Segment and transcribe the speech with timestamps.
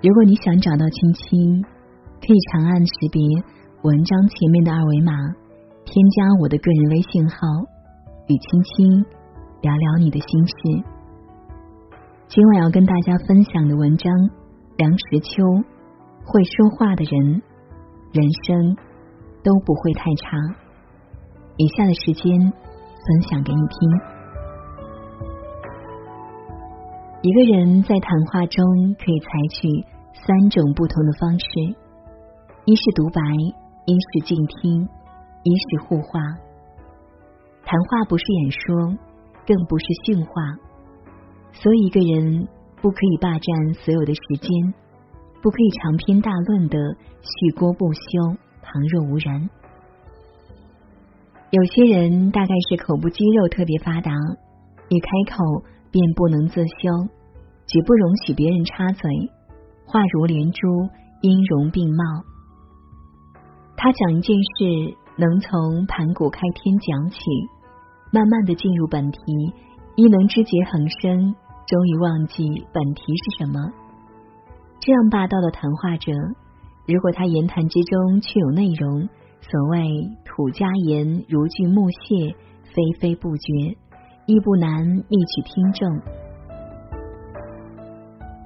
[0.00, 1.60] 如果你想找到青青，
[2.20, 3.20] 可以长按识别
[3.82, 5.12] 文章前面的二维码，
[5.84, 7.36] 添加我的个人微信号，
[8.28, 9.04] 与青青
[9.60, 10.54] 聊聊你的心事。
[12.28, 14.12] 今晚要跟大家分享的文章，
[14.76, 15.42] 梁实秋，
[16.24, 17.42] 会说话的人，
[18.12, 18.76] 人生
[19.42, 20.38] 都不会太差。
[21.56, 24.17] 以下的时间分享给你听。
[27.20, 28.64] 一个人在谈话中
[28.94, 29.98] 可以采取。
[30.26, 31.46] 三种不同的方式：
[32.64, 33.22] 一是独白，
[33.86, 34.82] 一是静听，
[35.42, 36.20] 一是互话。
[37.64, 38.98] 谈话不是演说，
[39.46, 40.32] 更不是训话，
[41.52, 42.48] 所以一个人
[42.82, 44.50] 不可以霸占所有的时间，
[45.40, 46.76] 不可以长篇大论的
[47.22, 48.00] 续锅不休，
[48.60, 49.48] 旁若无人。
[51.50, 54.12] 有些人大概是口部肌肉特别发达，
[54.88, 57.08] 一开口便不能自修，
[57.66, 59.10] 绝不容许别人插嘴。
[59.84, 60.66] 话如连珠，
[61.22, 62.04] 音容并茂。
[63.76, 67.18] 他讲一件事，能从盘古开天讲起，
[68.12, 69.18] 慢慢的进入本题，
[69.96, 71.34] 亦能枝节横生，
[71.66, 73.60] 终于忘记本题是什么。
[74.80, 76.12] 这样霸道的谈话者，
[76.86, 79.08] 如果他言谈之中却有内容，
[79.40, 83.76] 所谓土家言，如锯木屑，非非不绝，
[84.28, 85.88] 亦不难觅取听证。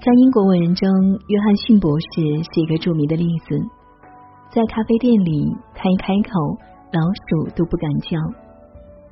[0.00, 0.88] 在英国文人中，
[1.26, 2.22] 约翰逊博士
[2.54, 3.58] 是一个著名的例子。
[4.54, 5.44] 在咖啡店里，
[5.74, 6.38] 他一开口，
[6.92, 8.16] 老鼠都不敢叫。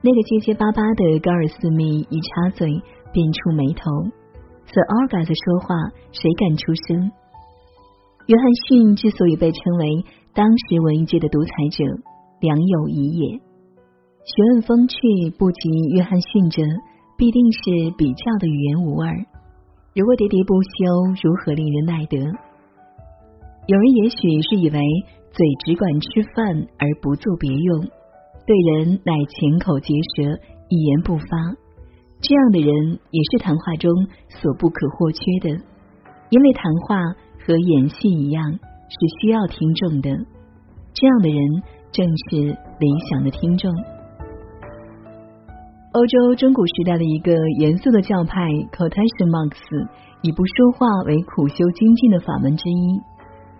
[0.00, 2.80] 那个结结巴巴的高尔斯密一插嘴，
[3.10, 3.90] 便触眉头。
[4.66, 5.74] 此 a r g a s 说话，
[6.12, 7.10] 谁敢出声？
[8.26, 11.82] 约翰逊之所以被称为当时文艺界的独裁者，
[12.38, 13.49] 良有疑也。
[14.22, 14.96] 学问风趣
[15.38, 16.62] 不及约翰逊者，
[17.16, 19.10] 必定是比较的语言无二。
[19.94, 22.20] 如果喋喋不休，如何令人耐得？
[23.66, 24.78] 有人也许是以为
[25.32, 27.80] 嘴只管吃饭而不做别用，
[28.46, 30.36] 对人乃浅口结舌，
[30.68, 31.26] 一言不发。
[32.20, 33.90] 这样的人也是谈话中
[34.28, 35.48] 所不可或缺的，
[36.28, 37.00] 因为谈话
[37.40, 40.10] 和演戏一样，是需要听众的。
[40.92, 41.40] 这样的人
[41.90, 43.72] 正是理想的听众。
[45.92, 49.58] 欧洲中古时代的一个严肃的教派 cotation Monks，
[50.22, 53.02] 以不说话为苦修精进的法门之一。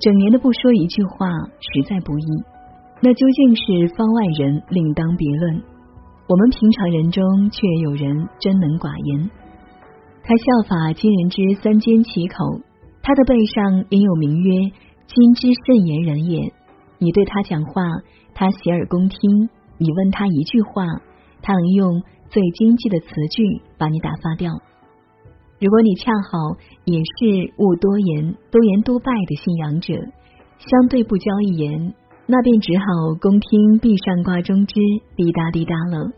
[0.00, 1.28] 整年的不说一句话，
[1.60, 2.24] 实在不易。
[3.04, 5.60] 那究竟是方外人另当别论，
[6.24, 7.20] 我们平常人中
[7.52, 9.28] 却有人真能寡言。
[10.24, 12.40] 他效法今人之三缄其口，
[13.04, 14.72] 他的背上也有名曰
[15.04, 16.40] “今之慎言人也”。
[16.96, 17.84] 你对他讲话，
[18.32, 20.88] 他洗耳恭听；你问他一句话，
[21.44, 22.02] 他能用。
[22.30, 24.50] 最经济的词句把你打发掉。
[25.60, 29.94] 如果你恰好也是勿多言、多言多败的信仰者，
[30.58, 31.94] 相对不交一言，
[32.26, 34.74] 那便只好恭听壁上挂钟之
[35.14, 36.10] 滴答滴答了。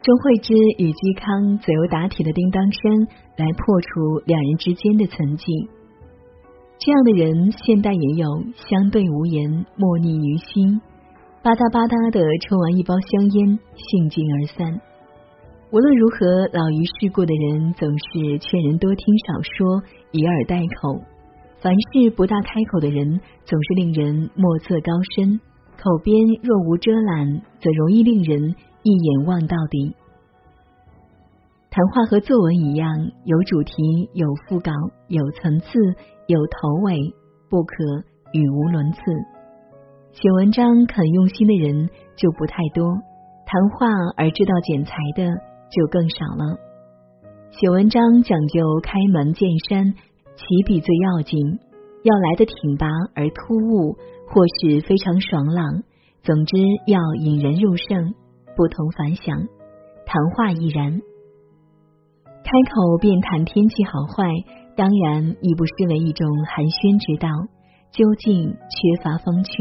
[0.00, 5.68] 钟慧之与嵇康则由打铁的叮当声来破除两人之间的存寂。
[6.78, 10.80] 这样的人，现代也有，相对无言，默逆于心，
[11.42, 14.78] 吧嗒吧嗒的抽完一包香烟，兴尽而散。
[15.72, 19.80] 无论如何，老于世故的人总是劝人多听少说，
[20.12, 21.00] 以耳代口；
[21.56, 23.18] 凡事不大开口的人，
[23.48, 25.40] 总是令人莫测高深。
[25.80, 29.96] 口边若无遮拦，则容易令人一眼望到底。
[31.70, 32.92] 谈话和作文一样，
[33.24, 34.72] 有主题，有副稿，
[35.08, 35.72] 有层次，
[36.26, 37.14] 有头尾，
[37.48, 37.74] 不可
[38.34, 39.00] 语无伦次。
[40.12, 42.84] 写文章肯用心的人就不太多，
[43.46, 43.86] 谈话
[44.16, 45.50] 而知道剪裁的。
[45.70, 46.58] 就更少了。
[47.52, 49.94] 写文章讲究开门见山，
[50.34, 51.38] 起笔最要紧，
[52.02, 53.96] 要来的挺拔而突兀，
[54.26, 55.84] 或是非常爽朗。
[56.24, 56.56] 总之
[56.88, 58.14] 要引人入胜，
[58.56, 59.46] 不同凡响。
[60.06, 60.90] 谈话亦然，
[62.42, 64.26] 开口便谈天气好坏，
[64.74, 67.28] 当然亦不失为一种寒暄之道。
[67.92, 69.52] 究竟缺乏风趣。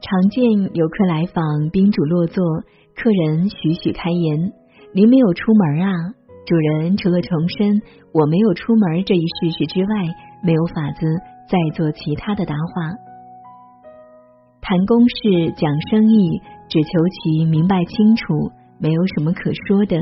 [0.00, 0.44] 常见
[0.74, 2.44] 游客来访，宾主落座，
[2.94, 4.52] 客人徐徐开言。
[4.92, 5.92] 您没有出门啊，
[6.46, 6.96] 主人。
[6.96, 7.82] 除了重申
[8.12, 10.14] 我没有出门这一事实之外，
[10.44, 11.06] 没有法子
[11.48, 12.92] 再做其他的答话。
[14.60, 19.96] 谈公事、讲生意，只求其明白清楚，没有什么可说的。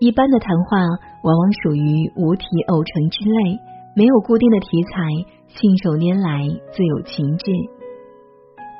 [0.00, 0.78] 一般的谈话
[1.22, 3.58] 往往属于无题偶成之类，
[3.94, 5.00] 没有固定的题材，
[5.48, 7.52] 信手拈来，自有情致。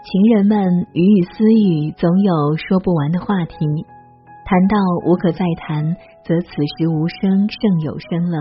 [0.07, 3.57] 情人们语语私语，总有说不完的话题。
[4.45, 8.39] 谈到无可再谈，则此时无声胜有声了。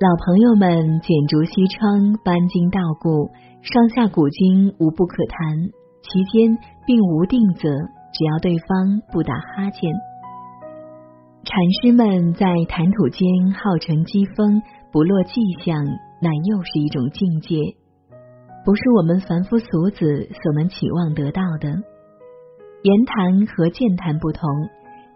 [0.00, 3.30] 老朋友们剪竹西窗，搬经道故，
[3.62, 5.70] 上下古今无不可谈，
[6.02, 7.70] 其间并无定则，
[8.12, 9.94] 只要对方不打哈欠。
[11.44, 14.60] 禅师们在谈吐间号称机锋，
[14.90, 15.84] 不落迹象，
[16.20, 17.54] 乃又是一种境界，
[18.66, 21.68] 不是我们凡夫俗子所能期望得到的。
[22.82, 24.42] 言谈和健谈不同。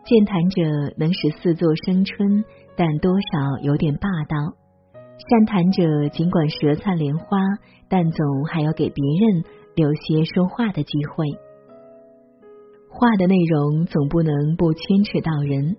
[0.05, 0.63] 健谈者
[0.97, 2.45] 能使四座生春，
[2.77, 4.55] 但多少有点霸道；
[4.95, 7.39] 善谈者尽管舌灿莲花，
[7.89, 9.45] 但总还要给别人
[9.75, 11.27] 留些说话的机会。
[12.89, 15.77] 话的内容总不能不牵扯到人，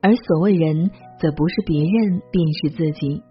[0.00, 3.22] 而所谓人，则不是别人，便是自己。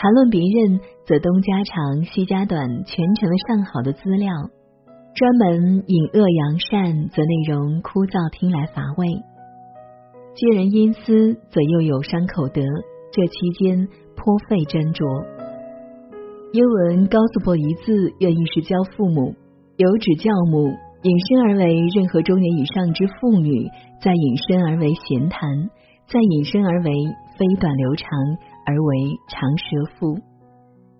[0.00, 4.32] 谈论别人，则东家长西家短，全成了上好的资料；
[5.12, 9.12] 专门引恶扬善，则内容枯燥，听来乏味。
[10.32, 12.62] 揭人因私，则又有伤口德，
[13.12, 15.04] 这期间颇费斟酌。
[16.54, 19.36] 英文告诉过一字，愿意是教父母，
[19.76, 20.72] 有指教母，
[21.04, 23.68] 引申而为任何中年以上之妇女，
[24.00, 25.68] 再引申而为闲谈，
[26.08, 26.90] 再引申而为
[27.36, 28.08] 非短流长
[28.70, 30.14] 而为长舌妇。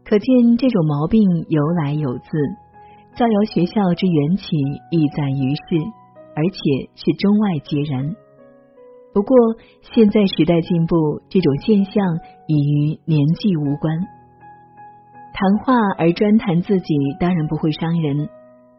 [0.03, 2.27] 可见这种毛病由来有自，
[3.15, 4.57] 造谣学校之缘起
[4.91, 5.79] 亦在于世，
[6.35, 8.17] 而且是中外皆然。
[9.15, 9.37] 不过，
[9.95, 11.95] 现在时代进步，这种现象
[12.49, 13.95] 已与年纪无关。
[15.33, 18.29] 谈话而专谈自己，当然不会伤人，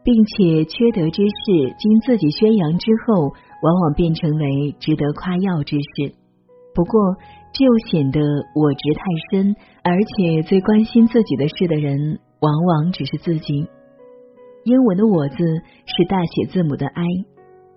[0.04, 6.14] 并且缺德之事，经自己宣扬之后，往往变成为值得夸耀之事。
[6.74, 7.16] 不过，
[7.52, 8.20] 这又显得
[8.54, 13.68] 我执太深，而且最关心自己的事的人，往往只是自己。
[14.64, 17.04] 英文的“我”字是大写字母的 I，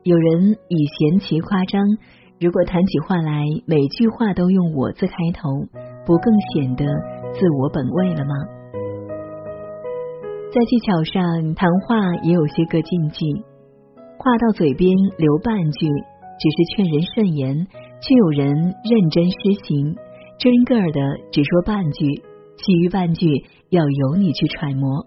[0.03, 1.81] 有人以嫌其夸张。
[2.39, 5.49] 如果谈起话来，每句话都用“我”字开头，
[6.05, 6.85] 不更显得
[7.33, 8.33] 自我本位了吗？
[10.53, 13.25] 在技巧上，谈话也有些个禁忌。
[14.17, 17.67] 话到嘴边留半句，只是劝人慎言，
[18.01, 19.95] 却有人认真施行，
[20.37, 21.01] 真个儿的
[21.31, 22.23] 只说半句，
[22.57, 23.27] 其余半句
[23.69, 25.05] 要由你去揣摩。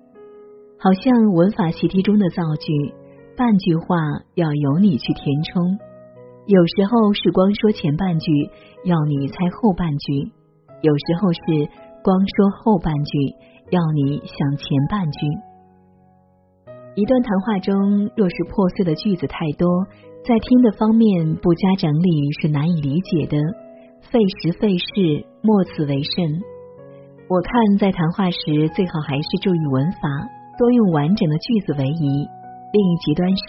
[0.80, 2.94] 好像文法习题中的造句，
[3.36, 3.96] 半句话
[4.34, 5.78] 要由你去填充。
[6.46, 8.32] 有时候是光说前半句，
[8.84, 10.32] 要你猜后半句；
[10.80, 11.40] 有时候是
[12.02, 13.18] 光说后半句，
[13.70, 15.26] 要你想前半句。
[16.94, 19.68] 一段谈话中，若是破碎的句子太多，
[20.24, 23.38] 在听的方面不加整理是难以理解的，
[24.10, 26.42] 费时费事，莫此为甚。
[27.28, 30.00] 我看在谈话时，最好还是注意文法，
[30.58, 32.28] 多用完整的句子为宜。
[32.72, 33.44] 另一极端是，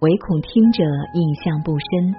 [0.00, 2.14] 唯恐听者印象不深。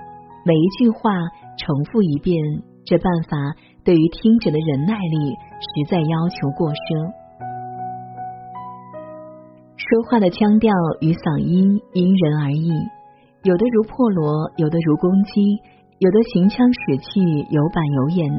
[0.46, 1.12] 每一句话
[1.58, 2.38] 重复一遍，
[2.84, 3.38] 这办法
[3.86, 7.14] 对于听者的忍耐力实在要求过奢。
[9.78, 12.72] 说话的腔调与嗓音因人而异，
[13.44, 15.60] 有的如破锣，有的如公鸡，
[16.00, 17.20] 有的行腔使气
[17.50, 18.32] 有板有眼，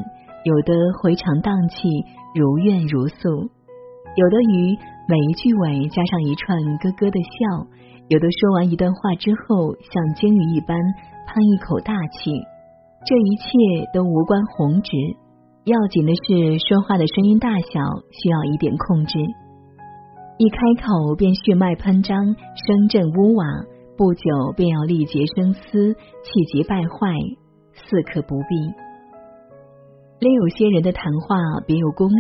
[0.45, 1.89] 有的回肠荡气
[2.35, 3.29] 如怨如诉，
[4.17, 7.67] 有的于每一句尾加上一串咯咯的笑，
[8.09, 10.77] 有的说完一段话之后像鲸鱼一般。
[11.27, 12.31] 叹一口大气，
[13.07, 14.93] 这一切都无关宏旨，
[15.65, 17.81] 要紧的是说话的声音大小
[18.13, 19.19] 需要一点控制。
[20.37, 23.47] 一开口便血脉喷张，声震屋瓦，
[23.97, 24.23] 不久
[24.57, 27.15] 便要力竭声嘶，气急败坏，
[27.73, 28.57] 似可不必。
[30.19, 31.37] 另有些人的谈话
[31.67, 32.17] 别有公式，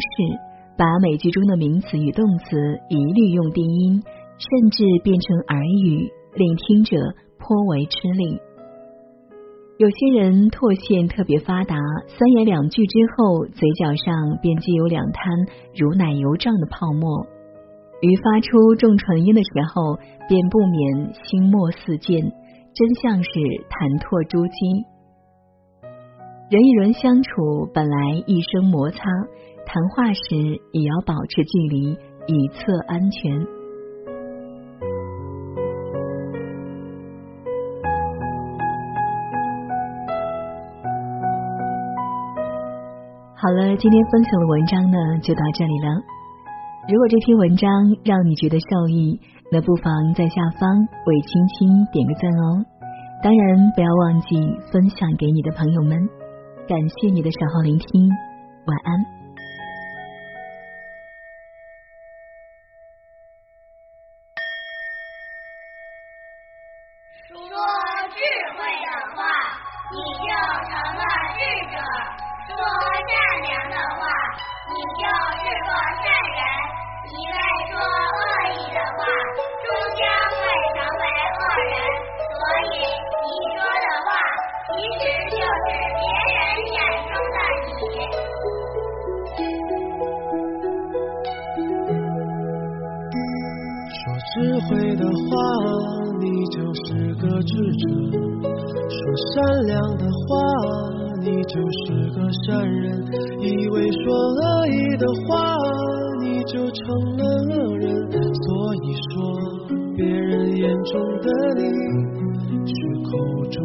[0.78, 2.56] 把每句中的名词与动词
[2.90, 4.02] 一律用低音，
[4.38, 6.96] 甚至变成耳语，令听者
[7.38, 8.38] 颇为吃力。
[9.76, 11.74] 有些人唾腺特别发达，
[12.06, 15.34] 三言两句之后，嘴角上便积有两滩
[15.74, 17.26] 如奶油状的泡沫，
[18.04, 19.96] 于发出重唇音的时候，
[20.28, 22.20] 便不免心墨四溅，
[22.74, 23.30] 真像是
[23.70, 24.84] 弹唾珠玑。
[26.50, 29.00] 人与人相处本来一生摩擦，
[29.64, 30.20] 谈话时
[30.72, 31.96] 也要保持距离，
[32.26, 33.46] 以测安全。
[43.34, 45.88] 好了，今天分享的文章呢就到这里了。
[46.86, 47.70] 如果这篇文章
[48.04, 49.18] 让你觉得受益，
[49.50, 50.68] 那不妨在下方
[51.06, 52.64] 为青青点个赞哦。
[53.22, 54.36] 当然，不要忘记
[54.70, 55.98] 分享给你的朋友们。
[56.68, 58.08] 感谢你的守候聆听，
[58.66, 59.23] 晚安。
[85.64, 85.72] 别
[86.34, 86.38] 人
[86.74, 86.78] 眼
[87.08, 87.96] 中的你
[93.90, 94.34] 说智
[94.66, 95.32] 慧的话，
[96.20, 97.82] 你就是个智者；
[98.90, 98.98] 说
[99.32, 99.34] 善
[99.66, 100.22] 良的话，
[101.20, 102.84] 你就是个善人；
[103.40, 105.32] 以为说恶意的话，
[106.20, 106.82] 你就成
[107.16, 107.84] 了恶人。
[108.12, 109.14] 所以说，
[109.96, 110.92] 别人眼中
[111.22, 111.62] 的你，
[112.66, 113.10] 是口
[113.50, 113.56] 中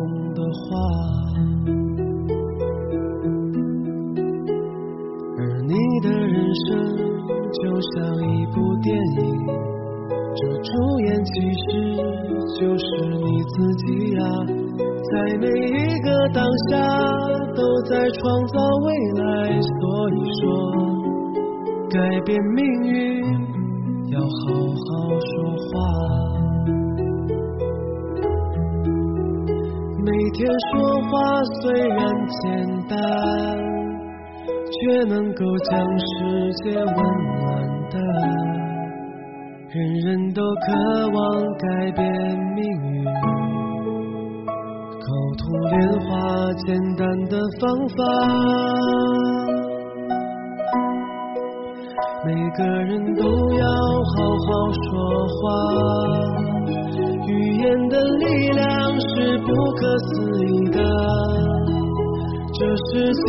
[15.12, 16.78] 在每一个当下
[17.56, 18.88] 都在创造未
[19.24, 20.42] 来，所以说
[21.90, 22.94] 改变命运
[24.12, 24.26] 要好
[24.86, 24.88] 好
[25.20, 25.32] 说
[25.66, 25.72] 话。
[30.06, 30.38] 每天
[30.72, 31.12] 说话
[31.62, 31.98] 虽然
[32.28, 32.42] 简
[32.88, 32.98] 单，
[34.70, 36.08] 却能够将世
[36.64, 37.44] 界温暖
[37.90, 37.96] 的。
[39.72, 40.68] 人人都渴
[41.14, 41.18] 望
[41.58, 42.02] 改变
[42.56, 42.60] 命
[42.92, 43.06] 运，
[45.50, 47.98] 口吐莲花，简单的方法。
[52.24, 53.24] 每个人都
[53.58, 54.14] 要好
[54.46, 54.88] 好说
[55.28, 55.42] 话，
[57.28, 58.62] 语言的力量
[59.02, 60.08] 是不可思
[60.46, 60.78] 议的。
[62.54, 62.60] 这
[62.92, 63.26] 世界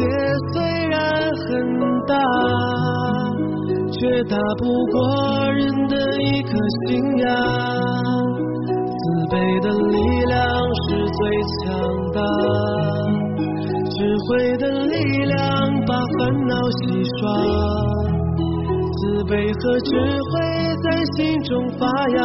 [0.53, 1.01] 虽然
[1.49, 1.49] 很
[2.07, 2.15] 大。
[3.93, 7.29] 却打不过人的一颗心呀！
[8.89, 10.39] 慈悲的力量
[11.21, 11.29] 最
[11.61, 11.69] 强
[12.15, 12.19] 大，
[13.91, 14.97] 智慧的力
[15.27, 15.37] 量
[15.87, 16.81] 把烦恼洗
[17.19, 17.21] 刷，
[18.97, 20.33] 慈悲和智慧
[20.83, 22.19] 在心中发芽，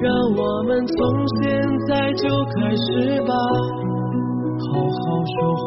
[0.00, 0.06] 让
[0.36, 0.94] 我们从
[1.42, 1.42] 现
[1.88, 3.34] 在就开始吧，
[4.70, 4.96] 好好
[5.34, 5.66] 说话。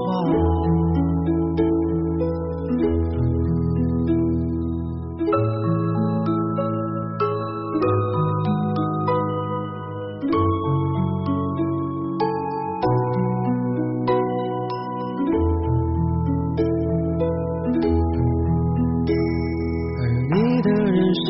[21.10, 21.30] 人生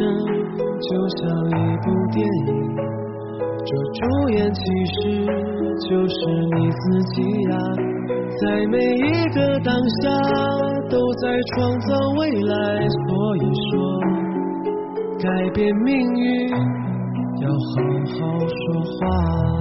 [0.82, 2.76] 就像一部电影
[3.66, 5.26] 这主演其实
[5.88, 6.20] 就是
[6.58, 6.84] 你自
[7.14, 7.58] 己呀
[8.42, 10.12] 在每一个当下
[10.90, 13.40] 都在创造未来所以
[13.72, 13.72] 说
[15.18, 16.50] 改变命运
[17.42, 17.56] 要好
[18.20, 19.60] 好说话。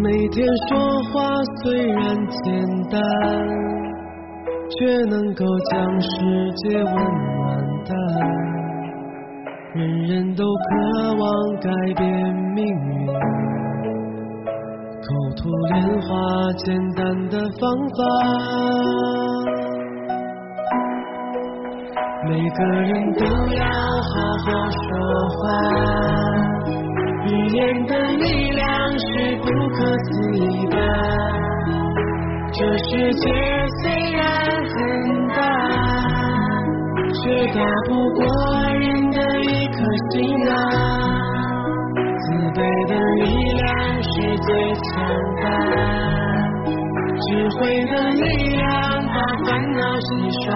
[0.00, 0.78] 每天说
[1.12, 3.67] 话虽然简单
[4.78, 6.08] 却能够将世
[6.54, 7.90] 界温暖的。
[9.74, 11.26] 人人都渴望
[11.60, 12.06] 改变
[12.54, 13.06] 命运。
[15.02, 15.06] 口
[15.36, 16.08] 吐莲花，
[16.58, 17.62] 简单的方
[17.96, 17.98] 法。
[22.28, 23.24] 每个人都
[23.56, 24.12] 要好
[24.44, 24.86] 好说
[25.38, 25.42] 话，
[27.26, 28.64] 语言的力量
[28.98, 29.06] 是
[29.38, 30.76] 不可思议的。
[32.52, 33.24] 这世界
[37.38, 38.26] 却打不过
[38.74, 39.78] 人的一颗
[40.10, 40.52] 心啊。
[42.18, 43.62] 慈悲的力量
[44.02, 44.90] 是最强
[45.40, 45.46] 大，
[47.20, 48.66] 智慧的力量
[49.06, 49.14] 把
[49.44, 50.08] 烦恼洗
[50.42, 50.46] 刷，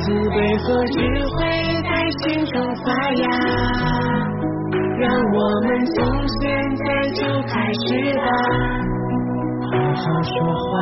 [0.00, 1.38] 慈悲和智慧
[1.84, 2.54] 在心中
[2.84, 3.24] 发芽，
[4.98, 6.42] 让我们从现
[6.74, 7.52] 在就开
[7.86, 7.86] 始
[8.18, 8.26] 吧，
[9.70, 10.34] 好好说
[10.72, 10.74] 话。